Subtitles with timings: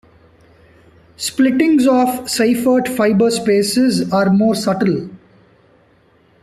[1.15, 5.09] Splittings of Seifert fiber spaces are more subtle.